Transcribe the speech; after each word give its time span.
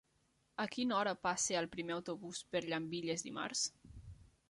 A 0.63 0.65
quina 0.75 0.95
hora 1.01 1.13
passa 1.27 1.55
el 1.61 1.69
primer 1.77 1.95
autobús 1.99 2.43
per 2.57 2.65
Llambilles 2.67 3.29
dimarts? 3.31 3.67